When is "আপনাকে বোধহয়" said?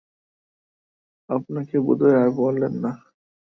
1.29-2.17